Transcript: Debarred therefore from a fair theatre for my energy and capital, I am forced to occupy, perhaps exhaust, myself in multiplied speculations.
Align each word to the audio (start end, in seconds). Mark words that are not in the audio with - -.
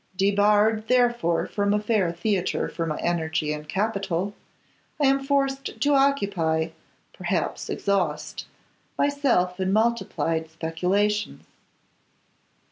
Debarred 0.15 0.87
therefore 0.87 1.45
from 1.45 1.75
a 1.75 1.79
fair 1.79 2.11
theatre 2.11 2.67
for 2.67 2.87
my 2.87 2.97
energy 3.01 3.53
and 3.53 3.69
capital, 3.69 4.33
I 4.99 5.05
am 5.05 5.23
forced 5.23 5.79
to 5.79 5.93
occupy, 5.93 6.69
perhaps 7.13 7.69
exhaust, 7.69 8.47
myself 8.97 9.59
in 9.59 9.71
multiplied 9.71 10.49
speculations. 10.49 11.43